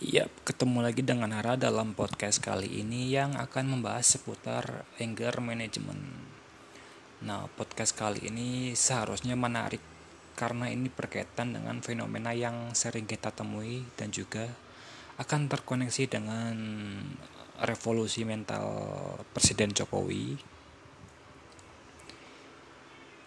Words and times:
Ya, 0.00 0.32
ketemu 0.48 0.80
lagi 0.80 1.04
dengan 1.04 1.28
Hara 1.28 1.60
dalam 1.60 1.92
podcast 1.92 2.40
kali 2.40 2.80
ini 2.80 3.12
yang 3.12 3.36
akan 3.36 3.68
membahas 3.68 4.16
seputar 4.16 4.88
anger 4.96 5.44
management. 5.44 6.00
Nah, 7.20 7.44
podcast 7.52 7.92
kali 7.92 8.32
ini 8.32 8.72
seharusnya 8.72 9.36
menarik 9.36 9.84
karena 10.40 10.72
ini 10.72 10.88
berkaitan 10.88 11.52
dengan 11.52 11.84
fenomena 11.84 12.32
yang 12.32 12.72
sering 12.72 13.04
kita 13.04 13.28
temui 13.28 13.84
dan 14.00 14.08
juga 14.08 14.48
akan 15.20 15.52
terkoneksi 15.52 16.08
dengan 16.08 16.56
revolusi 17.60 18.24
mental 18.24 18.72
Presiden 19.36 19.76
Jokowi 19.76 20.40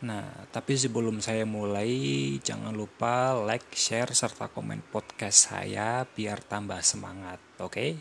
Nah, 0.04 0.52
tapi 0.52 0.76
sebelum 0.76 1.24
saya 1.24 1.48
mulai, 1.48 2.36
jangan 2.44 2.76
lupa 2.76 3.40
like, 3.40 3.72
share, 3.72 4.12
serta 4.12 4.52
komen 4.52 4.84
podcast 4.92 5.48
saya 5.48 6.04
biar 6.04 6.44
tambah 6.44 6.84
semangat, 6.84 7.40
oke? 7.64 7.72
Okay? 7.72 7.96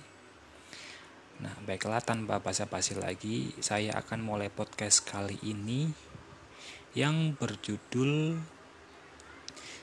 Nah, 1.46 1.54
baiklah 1.62 2.02
tanpa 2.02 2.42
basa-basi 2.42 2.98
lagi, 2.98 3.54
saya 3.62 3.94
akan 4.02 4.18
mulai 4.18 4.50
podcast 4.50 5.06
kali 5.06 5.38
ini 5.46 5.94
yang 6.98 7.38
berjudul 7.38 8.34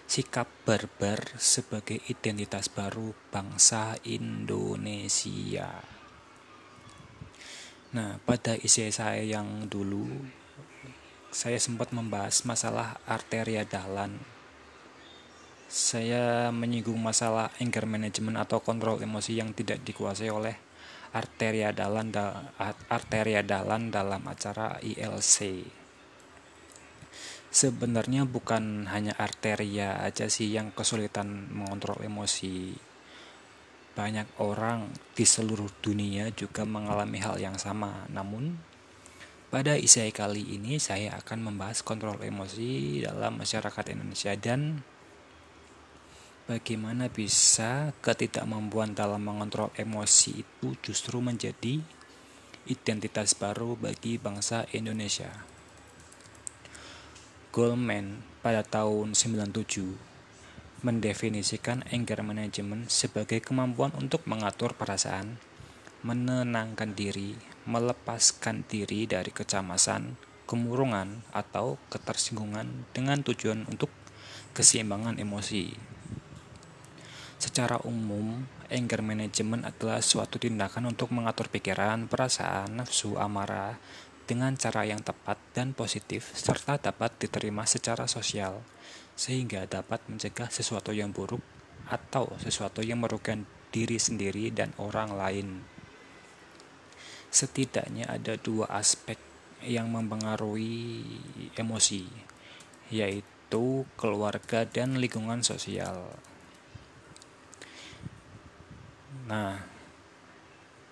Sikap 0.04 0.52
Barbar 0.68 1.40
sebagai 1.40 2.04
Identitas 2.12 2.68
Baru 2.68 3.16
Bangsa 3.32 3.96
Indonesia. 4.04 5.72
Nah, 7.96 8.20
pada 8.28 8.60
isi 8.60 8.92
saya 8.92 9.24
yang 9.24 9.72
dulu 9.72 10.39
saya 11.30 11.62
sempat 11.62 11.94
membahas 11.94 12.42
masalah 12.46 12.98
arteria 13.06 13.62
dalan. 13.62 14.18
Saya 15.70 16.50
menyinggung 16.50 16.98
masalah 16.98 17.54
anger 17.62 17.86
management 17.86 18.42
atau 18.42 18.58
kontrol 18.66 18.98
emosi 18.98 19.38
yang 19.38 19.54
tidak 19.54 19.86
dikuasai 19.86 20.34
oleh 20.34 20.58
arteria 21.14 21.70
dalan 21.70 22.10
da, 22.10 22.54
arteria 22.90 23.46
dalan 23.46 23.94
dalam 23.94 24.26
acara 24.26 24.82
ILC. 24.82 25.66
Sebenarnya 27.50 28.26
bukan 28.30 28.90
hanya 28.90 29.14
arteria 29.18 30.02
aja 30.02 30.30
sih 30.30 30.50
yang 30.50 30.74
kesulitan 30.74 31.50
mengontrol 31.54 32.02
emosi. 32.02 32.74
Banyak 33.94 34.42
orang 34.42 34.90
di 35.14 35.26
seluruh 35.26 35.70
dunia 35.82 36.30
juga 36.34 36.66
mengalami 36.66 37.18
hal 37.22 37.42
yang 37.42 37.58
sama. 37.58 38.06
Namun 38.10 38.69
pada 39.50 39.74
isai 39.74 40.14
kali 40.14 40.46
ini 40.62 40.78
saya 40.78 41.18
akan 41.18 41.50
membahas 41.50 41.82
kontrol 41.82 42.22
emosi 42.22 43.02
dalam 43.02 43.42
masyarakat 43.42 43.98
Indonesia 43.98 44.38
dan 44.38 44.86
bagaimana 46.46 47.10
bisa 47.10 47.90
ketidakmampuan 48.06 48.94
dalam 48.94 49.26
mengontrol 49.26 49.74
emosi 49.74 50.46
itu 50.46 50.78
justru 50.86 51.18
menjadi 51.18 51.82
identitas 52.70 53.34
baru 53.34 53.74
bagi 53.74 54.22
bangsa 54.22 54.70
Indonesia. 54.70 55.34
Goldman 57.50 58.22
pada 58.46 58.62
tahun 58.62 59.18
97 59.18 60.86
mendefinisikan 60.86 61.82
anger 61.90 62.22
management 62.22 62.94
sebagai 62.94 63.42
kemampuan 63.42 63.90
untuk 63.98 64.24
mengatur 64.30 64.78
perasaan, 64.78 65.42
menenangkan 66.06 66.94
diri, 66.94 67.49
melepaskan 67.70 68.66
diri 68.66 69.06
dari 69.06 69.30
kecemasan, 69.30 70.18
kemurungan, 70.50 71.22
atau 71.30 71.78
ketersinggungan 71.94 72.90
dengan 72.90 73.22
tujuan 73.22 73.70
untuk 73.70 73.94
keseimbangan 74.58 75.22
emosi. 75.22 75.78
Secara 77.38 77.78
umum, 77.86 78.50
anger 78.74 79.06
management 79.06 79.70
adalah 79.70 80.02
suatu 80.02 80.42
tindakan 80.42 80.92
untuk 80.92 81.14
mengatur 81.14 81.48
pikiran, 81.48 82.10
perasaan, 82.10 82.82
nafsu, 82.82 83.16
amarah 83.16 83.78
dengan 84.26 84.54
cara 84.58 84.86
yang 84.86 85.02
tepat 85.02 85.42
dan 85.58 85.74
positif 85.74 86.30
serta 86.38 86.78
dapat 86.78 87.18
diterima 87.18 87.66
secara 87.66 88.06
sosial 88.06 88.62
sehingga 89.18 89.66
dapat 89.66 90.06
mencegah 90.06 90.54
sesuatu 90.54 90.94
yang 90.94 91.10
buruk 91.10 91.42
atau 91.90 92.30
sesuatu 92.38 92.86
yang 92.86 93.02
merugikan 93.02 93.50
diri 93.74 93.98
sendiri 93.98 94.54
dan 94.54 94.70
orang 94.78 95.18
lain 95.18 95.66
setidaknya 97.30 98.10
ada 98.10 98.36
dua 98.36 98.66
aspek 98.74 99.18
yang 99.64 99.90
mempengaruhi 99.94 101.06
emosi, 101.56 102.06
yaitu 102.90 103.86
keluarga 104.00 104.66
dan 104.66 104.98
lingkungan 104.98 105.46
sosial. 105.46 106.16
Nah, 109.30 109.62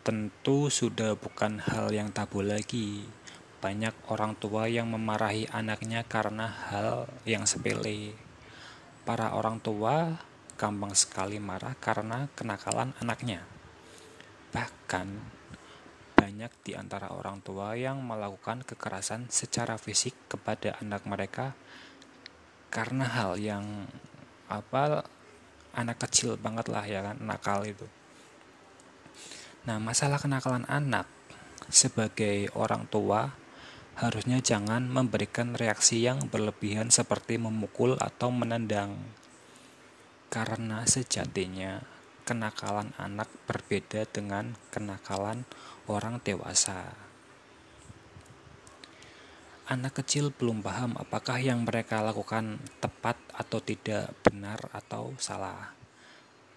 tentu 0.06 0.70
sudah 0.70 1.18
bukan 1.18 1.58
hal 1.64 1.90
yang 1.90 2.14
tabu 2.14 2.46
lagi. 2.46 3.06
Banyak 3.58 4.14
orang 4.14 4.38
tua 4.38 4.70
yang 4.70 4.94
memarahi 4.94 5.50
anaknya 5.50 6.06
karena 6.06 6.46
hal 6.70 7.10
yang 7.26 7.50
sepele. 7.50 8.14
Para 9.02 9.34
orang 9.34 9.58
tua 9.58 10.22
gampang 10.54 10.94
sekali 10.94 11.42
marah 11.42 11.74
karena 11.82 12.30
kenakalan 12.38 12.94
anaknya. 13.02 13.42
Bahkan 14.54 15.37
banyak 16.18 16.50
di 16.66 16.74
antara 16.74 17.14
orang 17.14 17.46
tua 17.46 17.78
yang 17.78 18.02
melakukan 18.02 18.66
kekerasan 18.66 19.30
secara 19.30 19.78
fisik 19.78 20.18
kepada 20.26 20.82
anak 20.82 21.06
mereka 21.06 21.54
karena 22.74 23.06
hal 23.06 23.38
yang 23.38 23.86
apa 24.50 25.06
anak 25.78 26.02
kecil 26.02 26.42
banget 26.42 26.74
lah 26.74 26.82
ya 26.90 27.06
kan 27.06 27.22
nakal 27.22 27.62
itu. 27.62 27.86
Nah, 29.70 29.78
masalah 29.78 30.18
kenakalan 30.18 30.66
anak 30.66 31.06
sebagai 31.70 32.50
orang 32.58 32.90
tua 32.90 33.36
harusnya 33.98 34.40
jangan 34.40 34.88
memberikan 34.88 35.58
reaksi 35.58 36.06
yang 36.06 36.30
berlebihan 36.30 36.90
seperti 36.90 37.38
memukul 37.38 37.98
atau 38.00 38.30
menendang. 38.30 38.96
Karena 40.32 40.86
sejatinya 40.88 41.97
kenakalan 42.28 42.92
anak 43.00 43.32
berbeda 43.48 44.04
dengan 44.12 44.60
kenakalan 44.68 45.48
orang 45.88 46.20
dewasa. 46.20 46.92
Anak 49.72 50.04
kecil 50.04 50.36
belum 50.36 50.60
paham 50.60 51.00
apakah 51.00 51.40
yang 51.40 51.64
mereka 51.64 52.04
lakukan 52.04 52.60
tepat 52.84 53.16
atau 53.32 53.64
tidak, 53.64 54.12
benar 54.28 54.60
atau 54.76 55.16
salah. 55.16 55.72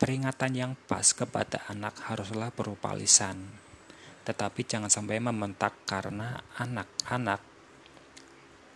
Peringatan 0.02 0.58
yang 0.58 0.72
pas 0.90 1.14
kepada 1.14 1.62
anak 1.70 1.94
haruslah 2.10 2.50
berupa 2.50 2.90
lisan, 2.90 3.54
tetapi 4.26 4.66
jangan 4.66 4.90
sampai 4.90 5.22
membentak 5.22 5.78
karena 5.86 6.42
anak-anak 6.58 7.46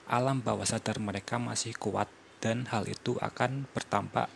alam 0.04 0.44
bawah 0.44 0.68
sadar 0.68 1.00
mereka 1.00 1.40
masih 1.40 1.72
kuat 1.80 2.12
dan 2.36 2.68
hal 2.68 2.84
itu 2.84 3.16
akan 3.24 3.64
bertampak 3.72 4.28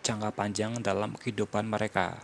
jangka 0.00 0.32
panjang 0.32 0.80
dalam 0.80 1.16
kehidupan 1.16 1.68
mereka. 1.68 2.20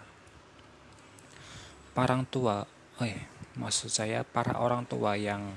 Para 1.97 2.16
tua, 2.28 2.69
eh, 3.00 3.28
maksud 3.56 3.88
saya 3.88 4.20
para 4.25 4.60
orang 4.60 4.84
tua 4.84 5.16
yang 5.16 5.56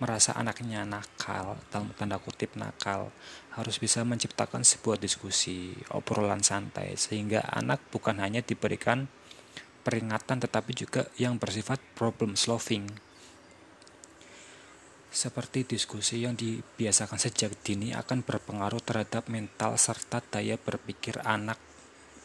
merasa 0.00 0.34
anaknya 0.36 0.82
nakal, 0.84 1.56
dalam 1.70 1.92
tanda 1.96 2.20
kutip 2.20 2.56
nakal, 2.56 3.12
harus 3.56 3.76
bisa 3.78 4.02
menciptakan 4.02 4.66
sebuah 4.66 4.98
diskusi, 4.98 5.76
obrolan 5.92 6.42
santai, 6.44 6.98
sehingga 6.98 7.44
anak 7.52 7.80
bukan 7.92 8.20
hanya 8.20 8.42
diberikan 8.42 9.06
peringatan 9.84 10.40
tetapi 10.40 10.72
juga 10.72 11.06
yang 11.20 11.36
bersifat 11.36 11.76
problem 11.92 12.34
solving 12.34 12.88
seperti 15.14 15.62
diskusi 15.62 16.26
yang 16.26 16.34
dibiasakan 16.34 17.22
sejak 17.22 17.54
dini 17.62 17.94
akan 17.94 18.26
berpengaruh 18.26 18.82
terhadap 18.82 19.30
mental 19.30 19.78
serta 19.78 20.18
daya 20.18 20.58
berpikir 20.58 21.22
anak 21.22 21.56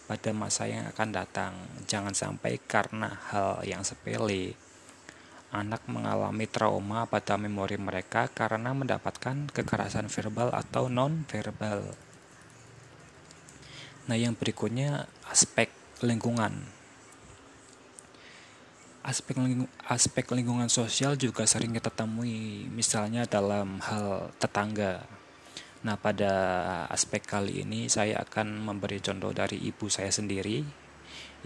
pada 0.10 0.34
masa 0.34 0.66
yang 0.66 0.90
akan 0.90 1.10
datang. 1.14 1.54
Jangan 1.86 2.18
sampai 2.18 2.58
karena 2.58 3.22
hal 3.30 3.62
yang 3.62 3.86
sepele, 3.86 4.58
anak 5.54 5.86
mengalami 5.86 6.50
trauma 6.50 7.06
pada 7.06 7.38
memori 7.38 7.78
mereka 7.78 8.25
karena 8.34 8.74
mendapatkan 8.74 9.54
kekerasan 9.54 10.10
verbal 10.10 10.50
atau 10.50 10.90
non-verbal. 10.90 11.94
Nah, 14.10 14.18
yang 14.18 14.34
berikutnya 14.34 15.06
aspek 15.30 15.69
lingkungan 16.02 16.79
aspek 19.04 19.36
aspek 19.88 20.25
lingkungan 20.36 20.68
sosial 20.68 21.16
juga 21.16 21.48
sering 21.48 21.75
kita 21.75 21.92
temui 21.92 22.68
misalnya 22.72 23.24
dalam 23.25 23.80
hal 23.84 24.31
tetangga. 24.38 25.04
Nah 25.88 25.96
pada 25.96 26.31
aspek 26.92 27.24
kali 27.24 27.63
ini 27.63 27.88
saya 27.88 28.19
akan 28.22 28.68
memberi 28.68 29.00
contoh 29.00 29.31
dari 29.31 29.60
ibu 29.63 29.88
saya 29.88 30.12
sendiri 30.12 30.62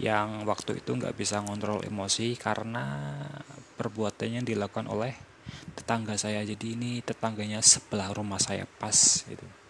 yang 0.02 0.42
waktu 0.42 0.82
itu 0.82 0.90
nggak 0.98 1.14
bisa 1.14 1.38
ngontrol 1.38 1.86
emosi 1.86 2.34
karena 2.34 3.14
perbuatannya 3.78 4.42
dilakukan 4.42 4.90
oleh 4.90 5.14
tetangga 5.78 6.18
saya. 6.18 6.42
Jadi 6.42 6.74
ini 6.74 6.90
tetangganya 7.00 7.62
sebelah 7.62 8.10
rumah 8.10 8.42
saya 8.42 8.66
pas 8.66 9.22
gitu 9.30 9.63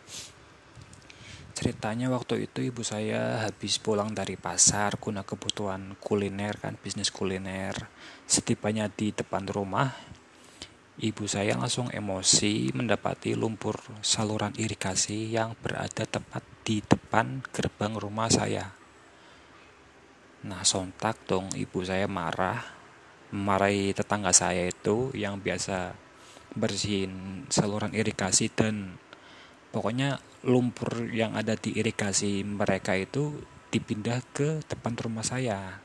Ceritanya 1.54 2.10
waktu 2.10 2.50
itu 2.50 2.66
ibu 2.66 2.82
saya 2.82 3.46
habis 3.46 3.78
pulang 3.78 4.10
dari 4.10 4.34
pasar 4.34 4.98
guna 4.98 5.22
kebutuhan 5.22 5.94
kuliner 6.02 6.58
kan, 6.58 6.74
bisnis 6.74 7.14
kuliner. 7.14 7.78
Setibanya 8.26 8.90
di 8.90 9.14
depan 9.14 9.46
rumah, 9.46 9.94
ibu 10.98 11.30
saya 11.30 11.54
langsung 11.54 11.94
emosi 11.94 12.74
mendapati 12.74 13.38
lumpur 13.38 13.78
saluran 14.02 14.50
irigasi 14.58 15.30
yang 15.30 15.54
berada 15.62 16.02
tepat 16.02 16.42
di 16.66 16.82
depan 16.82 17.46
gerbang 17.54 17.94
rumah 18.02 18.26
saya. 18.26 18.74
Nah, 20.42 20.66
sontak 20.66 21.22
dong 21.30 21.54
ibu 21.54 21.86
saya 21.86 22.10
marah, 22.10 22.66
memarahi 23.30 23.94
tetangga 23.94 24.34
saya 24.34 24.66
itu 24.66 25.14
yang 25.14 25.38
biasa 25.38 25.94
bersihin 26.58 27.46
saluran 27.50 27.94
irigasi 27.94 28.50
dan 28.50 28.98
pokoknya 29.74 30.22
lumpur 30.46 31.10
yang 31.10 31.34
ada 31.34 31.58
di 31.58 31.74
irigasi 31.74 32.46
mereka 32.46 32.94
itu 32.94 33.42
dipindah 33.74 34.22
ke 34.30 34.62
depan 34.70 34.94
rumah 34.94 35.26
saya. 35.26 35.82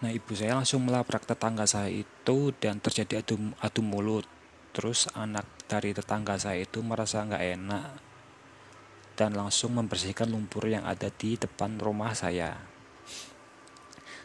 Nah 0.00 0.08
ibu 0.08 0.32
saya 0.32 0.56
langsung 0.56 0.88
melabrak 0.88 1.28
tetangga 1.28 1.68
saya 1.68 1.92
itu 1.92 2.56
dan 2.56 2.80
terjadi 2.80 3.20
adu, 3.20 3.52
adu 3.60 3.84
mulut. 3.84 4.24
Terus 4.72 5.04
anak 5.12 5.44
dari 5.68 5.92
tetangga 5.92 6.40
saya 6.40 6.64
itu 6.64 6.80
merasa 6.80 7.28
nggak 7.28 7.44
enak 7.60 7.88
dan 9.18 9.34
langsung 9.34 9.74
membersihkan 9.76 10.30
lumpur 10.30 10.64
yang 10.70 10.88
ada 10.88 11.12
di 11.12 11.36
depan 11.36 11.76
rumah 11.76 12.16
saya. 12.16 12.56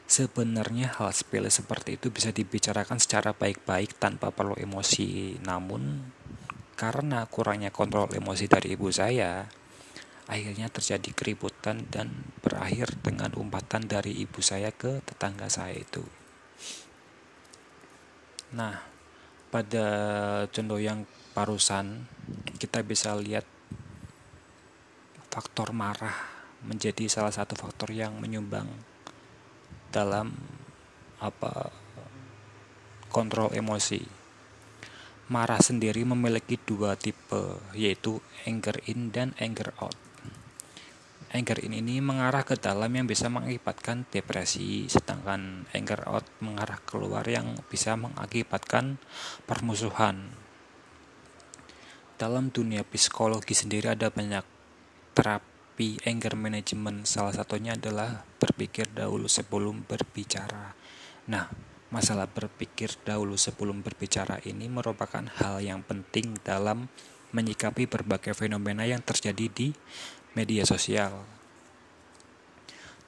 Sebenarnya 0.05 0.93
hal 0.93 1.09
sepele 1.09 1.49
seperti 1.49 1.97
itu 1.97 2.13
bisa 2.13 2.29
dibicarakan 2.29 3.01
secara 3.01 3.33
baik-baik 3.33 3.97
tanpa 3.97 4.29
perlu 4.29 4.53
emosi, 4.53 5.41
namun 5.41 6.05
karena 6.83 7.23
kurangnya 7.31 7.71
kontrol 7.71 8.11
emosi 8.11 8.51
dari 8.51 8.75
ibu 8.75 8.91
saya, 8.91 9.47
akhirnya 10.27 10.67
terjadi 10.67 11.15
keributan 11.15 11.87
dan 11.87 12.11
berakhir 12.43 12.99
dengan 12.99 13.31
umpatan 13.39 13.87
dari 13.87 14.11
ibu 14.19 14.43
saya 14.43 14.67
ke 14.75 14.99
tetangga 15.07 15.47
saya 15.47 15.79
itu. 15.79 16.03
Nah, 18.51 18.83
pada 19.47 19.87
contoh 20.51 20.75
yang 20.75 21.07
parusan, 21.31 22.03
kita 22.59 22.83
bisa 22.83 23.15
lihat 23.15 23.47
faktor 25.31 25.71
marah 25.71 26.19
menjadi 26.67 27.07
salah 27.07 27.31
satu 27.31 27.55
faktor 27.55 27.95
yang 27.95 28.19
menyumbang 28.19 28.67
dalam 29.87 30.35
apa 31.23 31.71
kontrol 33.07 33.55
emosi 33.55 34.22
marah 35.33 35.57
sendiri 35.57 36.05
memiliki 36.05 36.61
dua 36.61 36.93
tipe, 36.93 37.57
yaitu 37.73 38.21
anger 38.45 38.77
in 38.85 39.09
dan 39.09 39.33
anger 39.41 39.73
out. 39.81 39.97
Anger 41.33 41.57
in 41.65 41.73
ini 41.73 41.97
mengarah 41.97 42.45
ke 42.45 42.53
dalam 42.53 42.93
yang 42.93 43.09
bisa 43.09 43.25
mengakibatkan 43.33 44.05
depresi, 44.13 44.85
sedangkan 44.85 45.65
anger 45.73 46.05
out 46.05 46.29
mengarah 46.45 46.77
keluar 46.85 47.25
yang 47.25 47.57
bisa 47.65 47.97
mengakibatkan 47.97 49.01
permusuhan. 49.49 50.29
Dalam 52.21 52.53
dunia 52.53 52.85
psikologi 52.85 53.57
sendiri 53.57 53.89
ada 53.89 54.13
banyak 54.13 54.45
terapi 55.17 55.97
anger 56.05 56.37
management, 56.37 57.09
salah 57.09 57.33
satunya 57.33 57.73
adalah 57.73 58.21
berpikir 58.37 58.93
dahulu 58.93 59.25
sebelum 59.25 59.89
berbicara. 59.89 60.77
Nah, 61.33 61.72
Masalah 61.93 62.25
berpikir 62.25 62.89
dahulu 63.05 63.37
sebelum 63.37 63.85
berbicara 63.85 64.41
ini 64.49 64.65
merupakan 64.65 65.21
hal 65.37 65.61
yang 65.61 65.85
penting 65.85 66.41
dalam 66.41 66.89
menyikapi 67.29 67.85
berbagai 67.85 68.33
fenomena 68.33 68.81
yang 68.81 69.05
terjadi 69.05 69.45
di 69.45 69.77
media 70.33 70.65
sosial. 70.65 71.21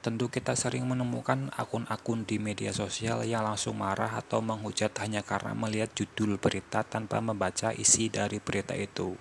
Tentu 0.06 0.30
kita 0.30 0.54
sering 0.54 0.86
menemukan 0.86 1.50
akun-akun 1.58 2.22
di 2.30 2.38
media 2.38 2.70
sosial 2.70 3.26
yang 3.26 3.42
langsung 3.42 3.82
marah 3.82 4.14
atau 4.14 4.38
menghujat 4.38 4.94
hanya 5.02 5.26
karena 5.26 5.50
melihat 5.50 5.90
judul 5.98 6.38
berita 6.38 6.86
tanpa 6.86 7.18
membaca 7.18 7.74
isi 7.74 8.06
dari 8.06 8.38
berita 8.38 8.78
itu. 8.78 9.18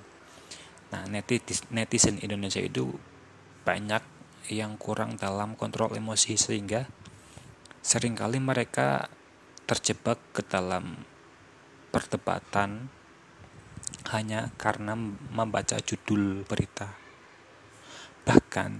Nah, 0.93 1.09
netizen 1.73 2.21
Indonesia 2.21 2.61
itu 2.61 2.93
banyak 3.65 4.05
yang 4.53 4.77
kurang 4.77 5.17
dalam 5.17 5.57
kontrol 5.57 5.97
emosi 5.97 6.37
sehingga 6.37 6.85
sering 7.81 8.13
kali 8.13 8.37
mereka 8.37 9.09
terjebak 9.65 10.21
ke 10.31 10.45
dalam 10.45 11.05
perdebatan 11.89 12.89
hanya 14.13 14.53
karena 14.61 14.93
membaca 15.33 15.81
judul 15.81 16.45
berita. 16.45 16.93
Bahkan 18.25 18.71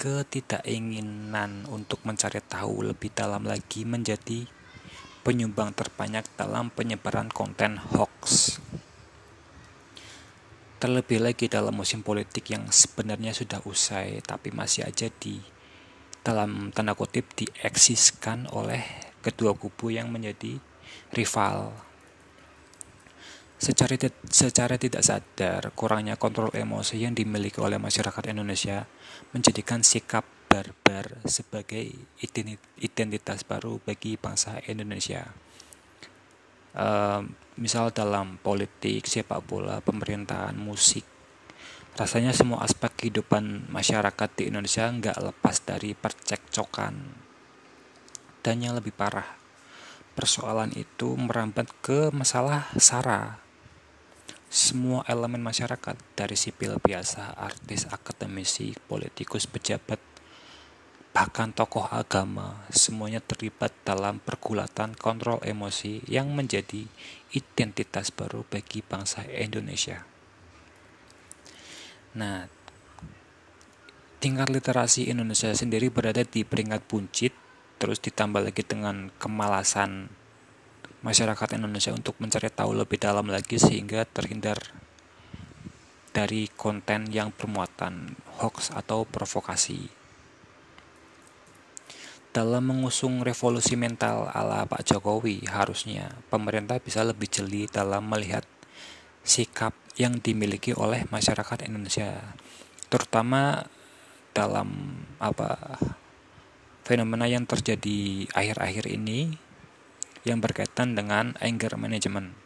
ketidakinginan 0.00 1.68
untuk 1.68 2.02
mencari 2.04 2.40
tahu 2.44 2.92
lebih 2.92 3.12
dalam 3.12 3.44
lagi 3.44 3.84
menjadi 3.84 4.48
penyumbang 5.24 5.72
terbanyak 5.72 6.28
dalam 6.36 6.68
penyebaran 6.72 7.32
konten 7.32 7.80
hoax. 7.80 8.56
Terlebih 10.80 11.24
lagi 11.24 11.48
dalam 11.48 11.72
musim 11.72 12.04
politik 12.04 12.52
yang 12.52 12.68
sebenarnya 12.68 13.32
sudah 13.32 13.64
usai 13.64 14.20
tapi 14.20 14.52
masih 14.52 14.84
aja 14.84 15.08
di 15.08 15.40
dalam 16.20 16.72
tanda 16.76 16.92
kutip 16.92 17.32
dieksiskan 17.32 18.48
oleh 18.52 19.03
kedua 19.24 19.56
kubu 19.56 19.88
yang 19.88 20.12
menjadi 20.12 20.60
rival. 21.16 21.72
Secara, 23.56 23.96
secara 24.28 24.76
tidak 24.76 25.00
sadar, 25.00 25.72
kurangnya 25.72 26.20
kontrol 26.20 26.52
emosi 26.52 27.00
yang 27.00 27.16
dimiliki 27.16 27.56
oleh 27.64 27.80
masyarakat 27.80 28.28
Indonesia 28.28 28.84
menjadikan 29.32 29.80
sikap 29.80 30.28
barbar 30.44 31.24
sebagai 31.24 31.80
identitas 32.76 33.40
baru 33.48 33.80
bagi 33.80 34.20
bangsa 34.20 34.60
Indonesia. 34.68 35.32
Uh, 36.74 37.24
misal 37.56 37.88
dalam 37.94 38.36
politik, 38.42 39.06
sepak 39.08 39.46
bola, 39.46 39.78
pemerintahan, 39.80 40.58
musik, 40.58 41.06
rasanya 41.94 42.34
semua 42.34 42.66
aspek 42.66 42.90
kehidupan 43.06 43.70
masyarakat 43.70 44.28
di 44.34 44.50
Indonesia 44.50 44.90
nggak 44.90 45.22
lepas 45.30 45.62
dari 45.62 45.94
percekcokan 45.94 47.23
dan 48.44 48.60
yang 48.60 48.76
lebih 48.76 48.92
parah, 48.92 49.24
persoalan 50.12 50.76
itu 50.76 51.16
merambat 51.16 51.72
ke 51.80 52.12
masalah 52.12 52.68
SARA. 52.76 53.40
Semua 54.52 55.02
elemen 55.10 55.42
masyarakat, 55.42 55.96
dari 56.14 56.36
sipil 56.36 56.78
biasa, 56.78 57.34
artis, 57.34 57.88
akademisi, 57.90 58.76
politikus, 58.86 59.50
pejabat, 59.50 59.98
bahkan 61.10 61.50
tokoh 61.50 61.90
agama, 61.90 62.62
semuanya 62.70 63.18
terlibat 63.18 63.74
dalam 63.82 64.22
pergulatan 64.22 64.94
kontrol 64.94 65.42
emosi 65.42 66.06
yang 66.06 66.30
menjadi 66.30 66.86
identitas 67.34 68.14
baru 68.14 68.46
bagi 68.46 68.84
bangsa 68.84 69.26
Indonesia. 69.26 70.06
Nah, 72.14 72.46
tingkat 74.22 74.54
literasi 74.54 75.10
Indonesia 75.10 75.50
sendiri 75.50 75.90
berada 75.90 76.22
di 76.22 76.46
peringkat 76.46 76.82
buncit 76.86 77.43
terus 77.84 78.00
ditambah 78.00 78.40
lagi 78.48 78.64
dengan 78.64 79.12
kemalasan 79.20 80.08
masyarakat 81.04 81.60
Indonesia 81.60 81.92
untuk 81.92 82.16
mencari 82.16 82.48
tahu 82.48 82.72
lebih 82.72 82.96
dalam 82.96 83.28
lagi 83.28 83.60
sehingga 83.60 84.08
terhindar 84.08 84.56
dari 86.16 86.48
konten 86.48 87.12
yang 87.12 87.28
bermuatan 87.36 88.16
hoax 88.40 88.72
atau 88.72 89.04
provokasi. 89.04 89.92
Dalam 92.32 92.72
mengusung 92.72 93.20
revolusi 93.20 93.76
mental 93.76 94.32
ala 94.32 94.64
Pak 94.64 94.80
Jokowi, 94.88 95.44
harusnya 95.44 96.08
pemerintah 96.32 96.80
bisa 96.80 97.04
lebih 97.04 97.28
jeli 97.28 97.68
dalam 97.68 98.08
melihat 98.08 98.48
sikap 99.20 99.76
yang 100.00 100.24
dimiliki 100.24 100.72
oleh 100.72 101.04
masyarakat 101.12 101.68
Indonesia, 101.68 102.32
terutama 102.88 103.68
dalam 104.32 104.98
apa 105.20 105.76
fenomena 106.84 107.24
yang 107.24 107.48
terjadi 107.48 108.28
akhir-akhir 108.36 108.84
ini 108.92 109.40
yang 110.28 110.44
berkaitan 110.44 110.92
dengan 110.92 111.32
anger 111.40 111.80
management. 111.80 112.36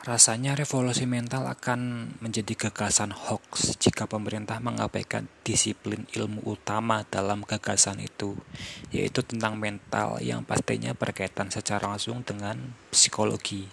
Rasanya 0.00 0.56
revolusi 0.56 1.04
mental 1.04 1.44
akan 1.44 2.12
menjadi 2.24 2.56
gagasan 2.56 3.12
hoax 3.12 3.76
jika 3.76 4.08
pemerintah 4.08 4.56
mengabaikan 4.56 5.28
disiplin 5.44 6.08
ilmu 6.16 6.40
utama 6.48 7.04
dalam 7.12 7.44
gagasan 7.44 8.00
itu, 8.00 8.32
yaitu 8.88 9.20
tentang 9.20 9.60
mental 9.60 10.16
yang 10.24 10.40
pastinya 10.40 10.96
berkaitan 10.96 11.52
secara 11.52 11.84
langsung 11.84 12.24
dengan 12.24 12.72
psikologi. 12.88 13.68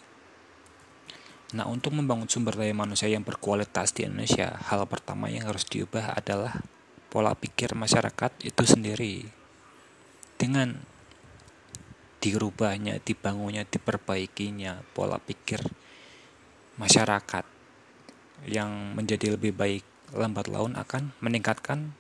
Nah, 1.56 1.64
untuk 1.72 1.96
membangun 1.96 2.28
sumber 2.28 2.60
daya 2.60 2.76
manusia 2.76 3.08
yang 3.08 3.24
berkualitas 3.24 3.96
di 3.96 4.04
Indonesia, 4.04 4.52
hal 4.68 4.84
pertama 4.84 5.32
yang 5.32 5.48
harus 5.48 5.64
diubah 5.64 6.12
adalah 6.12 6.60
pola 7.08 7.34
pikir 7.34 7.74
masyarakat 7.74 8.32
itu 8.44 8.64
sendiri. 8.64 9.26
Dengan 10.38 10.78
dirubahnya, 12.20 13.00
dibangunnya, 13.02 13.64
diperbaikinya 13.64 14.84
pola 14.92 15.18
pikir 15.18 15.64
masyarakat 16.78 17.46
yang 18.46 18.94
menjadi 18.94 19.34
lebih 19.34 19.56
baik 19.56 19.84
lambat 20.14 20.48
laun 20.48 20.78
akan 20.78 21.16
meningkatkan 21.24 21.98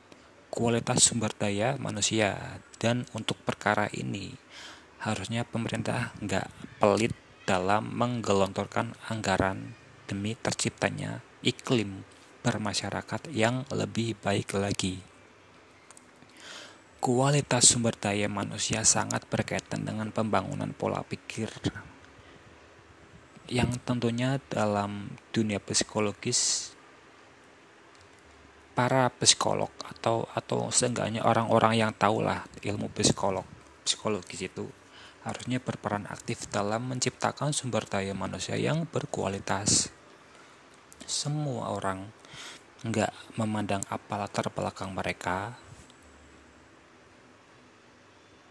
kualitas 0.53 1.03
sumber 1.03 1.33
daya 1.33 1.79
manusia. 1.79 2.61
Dan 2.77 3.09
untuk 3.17 3.41
perkara 3.41 3.89
ini 3.89 4.37
harusnya 5.01 5.41
pemerintah 5.45 6.13
nggak 6.21 6.77
pelit 6.77 7.13
dalam 7.47 7.89
menggelontorkan 7.95 8.93
anggaran 9.07 9.73
demi 10.05 10.35
terciptanya 10.35 11.23
iklim 11.41 12.03
bermasyarakat 12.47 13.27
yang 13.35 13.67
lebih 13.75 14.15
baik 14.23 14.55
lagi. 14.55 15.03
Kualitas 17.03 17.75
sumber 17.75 17.91
daya 17.91 18.31
manusia 18.31 18.87
sangat 18.87 19.27
berkaitan 19.27 19.83
dengan 19.83 20.15
pembangunan 20.15 20.71
pola 20.71 21.03
pikir 21.03 21.51
yang 23.51 23.67
tentunya 23.83 24.39
dalam 24.47 25.11
dunia 25.35 25.59
psikologis 25.59 26.71
para 28.75 29.11
psikolog 29.19 29.71
atau 29.83 30.27
atau 30.31 30.71
seenggaknya 30.71 31.23
orang-orang 31.23 31.79
yang 31.79 31.91
tahulah 31.95 32.47
ilmu 32.63 32.91
psikolog 32.95 33.47
psikologis 33.87 34.47
itu 34.47 34.67
harusnya 35.27 35.59
berperan 35.59 36.07
aktif 36.07 36.47
dalam 36.47 36.87
menciptakan 36.87 37.51
sumber 37.51 37.83
daya 37.83 38.15
manusia 38.15 38.55
yang 38.55 38.87
berkualitas. 38.87 39.96
Semua 41.07 41.71
orang 41.71 42.11
nggak 42.83 43.39
memandang 43.39 43.79
apa 43.87 44.19
latar 44.19 44.51
belakang 44.51 44.91
mereka 44.91 45.55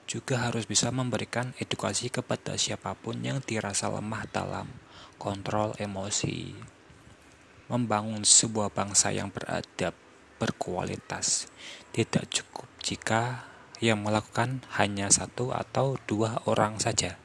juga 0.08 0.48
harus 0.48 0.64
bisa 0.64 0.88
memberikan 0.88 1.52
edukasi 1.60 2.08
kepada 2.08 2.56
siapa 2.56 2.96
pun 2.96 3.20
yang 3.20 3.44
dirasa 3.44 3.92
lemah 3.92 4.24
dalam 4.32 4.72
kontrol 5.20 5.76
emosi, 5.76 6.56
membangun 7.68 8.22
sebuah 8.22 8.72
bangsa 8.72 9.12
yang 9.12 9.28
beradab, 9.28 9.92
berkualitas. 10.38 11.50
Tidak 11.90 12.24
cukup 12.32 12.70
jika 12.80 13.50
yang 13.82 14.00
melakukan 14.00 14.64
hanya 14.80 15.12
satu 15.12 15.52
atau 15.52 16.00
dua 16.08 16.40
orang 16.48 16.80
saja. 16.80 17.18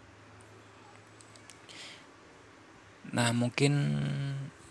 Nah, 3.11 3.29
mungkin 3.35 3.73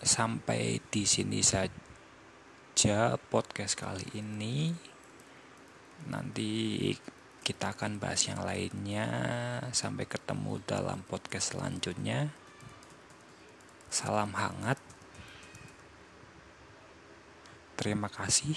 sampai 0.00 0.80
di 0.88 1.04
sini 1.04 1.44
saja 1.44 3.20
podcast 3.28 3.76
kali 3.76 4.08
ini. 4.16 4.72
Nanti 6.08 6.88
kita 7.44 7.76
akan 7.76 8.00
bahas 8.00 8.24
yang 8.24 8.40
lainnya. 8.40 9.06
Sampai 9.76 10.08
ketemu 10.08 10.60
dalam 10.64 11.04
podcast 11.04 11.52
selanjutnya. 11.52 12.32
Salam 13.92 14.32
hangat. 14.32 14.80
Terima 17.76 18.08
kasih. 18.08 18.56